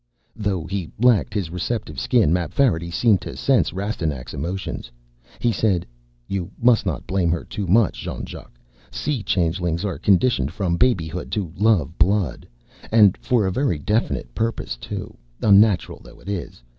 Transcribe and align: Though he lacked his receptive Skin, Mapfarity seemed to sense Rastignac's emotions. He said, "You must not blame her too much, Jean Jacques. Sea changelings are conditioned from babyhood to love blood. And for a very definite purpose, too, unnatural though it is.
Though 0.35 0.65
he 0.65 0.89
lacked 0.97 1.31
his 1.31 1.51
receptive 1.51 1.99
Skin, 1.99 2.33
Mapfarity 2.33 2.89
seemed 2.89 3.21
to 3.21 3.37
sense 3.37 3.71
Rastignac's 3.71 4.33
emotions. 4.33 4.89
He 5.37 5.51
said, 5.51 5.85
"You 6.27 6.49
must 6.59 6.87
not 6.87 7.05
blame 7.05 7.29
her 7.29 7.43
too 7.43 7.67
much, 7.67 7.99
Jean 8.01 8.25
Jacques. 8.25 8.57
Sea 8.89 9.21
changelings 9.21 9.85
are 9.85 9.99
conditioned 9.99 10.51
from 10.51 10.75
babyhood 10.75 11.31
to 11.33 11.53
love 11.55 11.99
blood. 11.99 12.47
And 12.91 13.15
for 13.17 13.45
a 13.45 13.51
very 13.51 13.77
definite 13.77 14.33
purpose, 14.33 14.75
too, 14.75 15.15
unnatural 15.39 16.01
though 16.03 16.19
it 16.19 16.29
is. 16.29 16.63